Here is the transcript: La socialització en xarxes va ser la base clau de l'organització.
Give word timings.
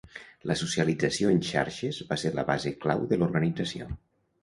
La 0.51 0.55
socialització 0.61 1.29
en 1.35 1.45
xarxes 1.51 2.01
va 2.09 2.19
ser 2.25 2.35
la 2.41 2.49
base 2.51 2.77
clau 2.83 3.09
de 3.15 3.25
l'organització. 3.25 3.97